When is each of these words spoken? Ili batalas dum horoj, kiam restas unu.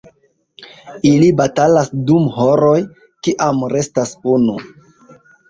Ili 1.09 1.27
batalas 1.41 1.91
dum 2.07 2.25
horoj, 2.39 2.73
kiam 3.29 3.63
restas 3.77 4.17
unu. 4.39 4.59